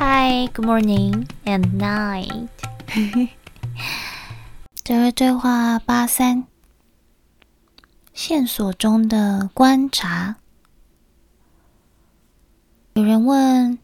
[0.00, 2.46] Hi, good morning and night。
[4.84, 6.44] 这位对话八三，
[8.14, 10.36] 线索中的观察。
[12.92, 13.76] 有人问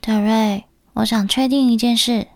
[0.00, 2.28] 德瑞：“我想确定一件事。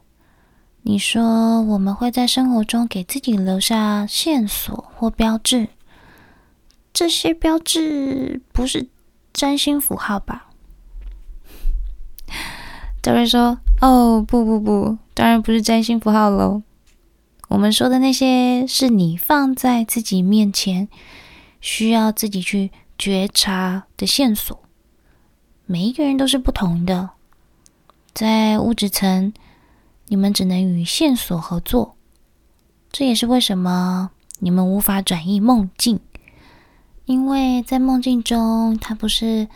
[0.83, 5.69] 你说我们会在生活中给自己留下线索或标志，
[6.93, 8.89] 这些标志不是
[9.33, 10.47] 占星符号吧？”
[13.09, 16.63] 德瑞说：“哦，不不不，当然不是占星符号喽。
[17.49, 20.91] 我们说的那些是你放在自己面前，
[21.59, 24.61] 需要自己去觉察的线索。
[25.65, 27.09] 每一个人都是不同的，
[28.13, 29.33] 在物质层，
[30.09, 31.97] 你们只能与线索合作。
[32.93, 35.99] 这也是为什么你们无法转移梦境，
[37.07, 39.49] 因为在梦境中，它不是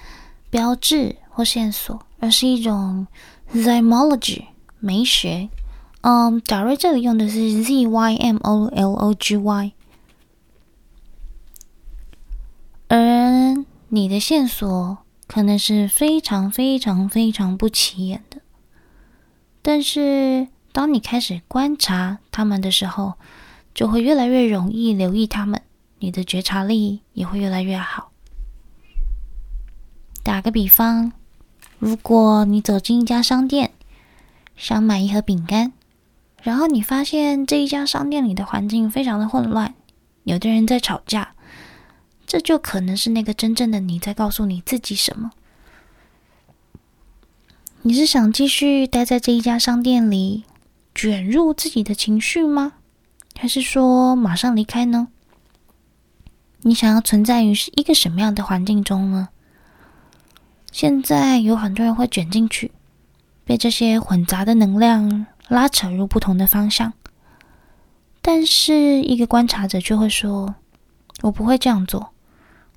[0.48, 3.05] 标志或线索。”而是一种
[3.55, 4.46] zymology
[4.80, 5.51] 媒学，
[6.01, 9.73] 嗯，达瑞这里用的是 z y m o l o g y，
[12.88, 18.41] 而你的线索可能是非常非常非常不起眼的，
[19.60, 23.15] 但是当你开始观察他们的时候，
[23.74, 25.60] 就会越来越容易留意他们，
[25.98, 28.10] 你的觉察力也会越来越好。
[30.23, 31.13] 打个比方。
[31.83, 33.73] 如果你走进一家商店，
[34.57, 35.73] 想买一盒饼干，
[36.41, 39.75] 然后你发现这一家商店里的环境非常的混乱，
[40.23, 41.35] 有的人在吵架，
[42.25, 45.33] 这就可能是那个真正的你在告诉你自己什么？
[47.83, 50.45] 你是想继续待在这一家商店里，
[50.95, 52.75] 卷入自己的情绪吗？
[53.37, 55.09] 还是说马上离开呢？
[56.60, 59.30] 你想要存在于一个什么样的环境中呢？
[60.73, 62.73] 现在有很多人会卷进去，
[63.45, 66.94] 被这些混杂的能量拉扯入不同的方向。
[68.22, 70.54] 但是，一个观察者就会说
[71.20, 72.12] ：“我不会这样做，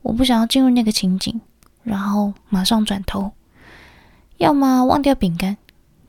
[0.02, 1.40] 我不想要进入那个情景，
[1.84, 3.32] 然后马上转头，
[4.38, 5.56] 要么忘掉饼干，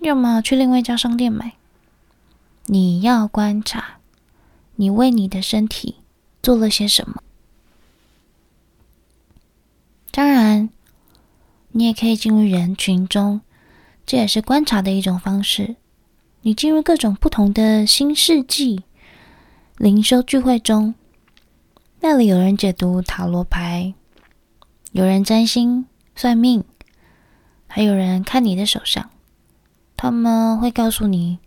[0.01, 1.53] 要么去另外一家商店买。”
[2.69, 3.99] 你要观察，
[4.75, 5.97] 你为你的身体
[6.43, 7.23] 做了些什么？
[10.11, 10.69] 当然。
[11.77, 13.43] 你也可以进入人群中，
[14.07, 15.77] 这也是观察的一种方式。
[16.41, 18.83] 你进入各种不同的新世纪
[19.77, 20.95] 灵修聚会中，
[22.01, 23.93] 那里有人解读塔罗牌，
[24.93, 26.65] 有人占星算命，
[27.67, 29.11] 还有人看你的手相。
[29.99, 31.39] 他们会告诉你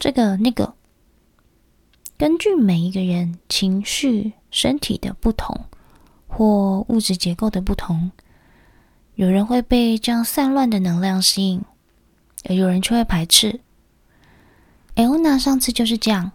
[0.00, 0.74] 这个那个，
[2.18, 5.56] 根据每一个人情绪、身体的不同，
[6.26, 8.10] 或物质结构的不同。
[9.16, 11.62] 有人会被这样散乱的能量吸引，
[12.44, 13.60] 而有人却会排斥。
[14.94, 16.30] 艾欧娜上次就是这样，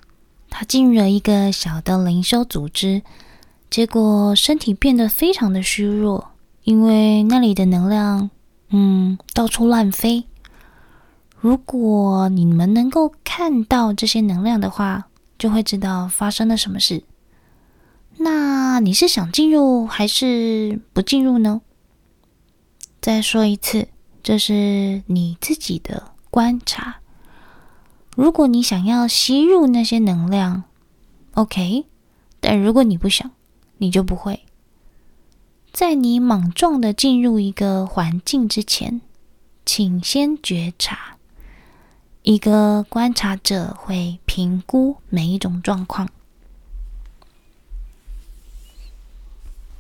[0.50, 3.04] 她进入了一个小的灵修组织，
[3.70, 6.32] 结果身体变得非常的虚弱，
[6.64, 8.32] 因为那里的能量，
[8.70, 10.26] 嗯，到处乱飞。
[11.40, 17.04] 如果你们能够看到这些能量的话，就会知道发生了什么事。
[18.18, 21.62] 那你是想进入还是不进入呢？
[23.02, 23.88] 再说一次，
[24.22, 27.00] 这是你自己的观察。
[28.16, 30.66] 如果你想要吸入那些能量
[31.34, 31.86] ，OK；
[32.40, 33.32] 但如果你不想，
[33.80, 34.44] 你就不会。
[35.74, 39.02] 在你莽撞的进入一个环境之前，
[39.66, 41.18] 请先觉察。
[42.22, 46.08] 一个观察者会评估每一种状况。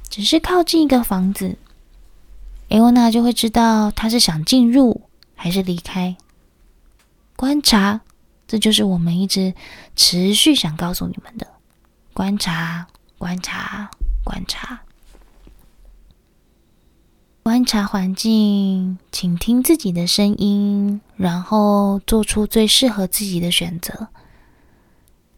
[0.10, 1.56] 只是靠近一个房子。
[2.72, 5.02] 艾欧娜就会知道他是想进入
[5.36, 6.16] 还是离开。
[7.36, 8.00] 观察，
[8.48, 9.54] 这就是我们一直
[9.98, 11.46] 持续想告诉你们的：
[12.14, 12.88] 观察，
[13.18, 13.92] 观察，
[14.24, 14.80] 观察，
[17.44, 24.08] 观察环境，请听自己的声音，然后做出最适合自己的选择。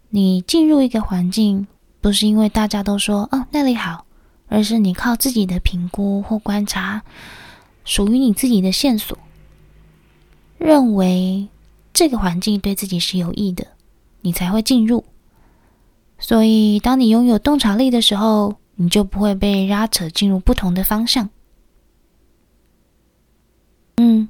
[0.09, 1.65] 你进入一个环境，
[1.99, 4.02] 不是因为大家都说“哦，那里好”。
[4.53, 7.01] 而是你靠自己的评估或观察，
[7.85, 9.17] 属于你自己的线索，
[10.59, 11.47] 认为
[11.91, 13.65] 这个环境对自己是有益的，
[14.21, 15.03] 你才会进入。
[16.19, 21.27] 所以，当你拥有洞察力的时候，你就不会被拉扯进入不同的方向。
[23.95, 24.29] 嗯，